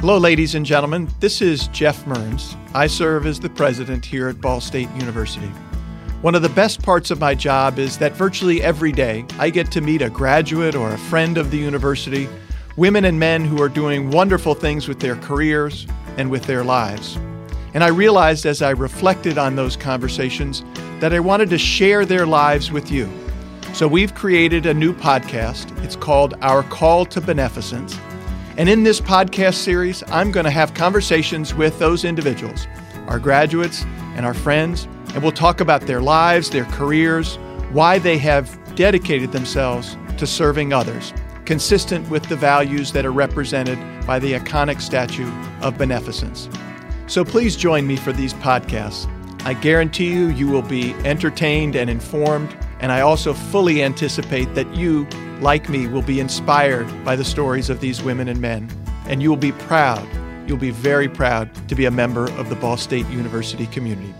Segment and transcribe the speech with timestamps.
[0.00, 1.10] Hello, ladies and gentlemen.
[1.20, 2.56] This is Geoff Mearns.
[2.72, 5.52] I serve as the president here at Ball State University.
[6.22, 9.70] One of the best parts of my job is that virtually every day I get
[9.72, 12.30] to meet a graduate or a friend of the university,
[12.78, 15.86] women and men who are doing wonderful things with their careers
[16.16, 17.18] and with their lives.
[17.74, 20.64] And I realized as I reflected on those conversations
[21.00, 23.06] that I wanted to share their lives with you.
[23.74, 25.78] So we've created a new podcast.
[25.84, 27.98] It's called Our Call to Beneficence.
[28.56, 32.66] And in this podcast series, I'm going to have conversations with those individuals,
[33.06, 33.84] our graduates
[34.16, 37.36] and our friends, and we'll talk about their lives, their careers,
[37.70, 43.78] why they have dedicated themselves to serving others, consistent with the values that are represented
[44.06, 45.30] by the iconic statue
[45.62, 46.48] of beneficence.
[47.06, 49.08] So please join me for these podcasts.
[49.44, 54.74] I guarantee you, you will be entertained and informed, and I also fully anticipate that
[54.74, 55.06] you
[55.40, 58.68] like me, will be inspired by the stories of these women and men.
[59.06, 60.06] And you will be proud,
[60.46, 64.14] you'll be very proud to be a member of the Ball State University community.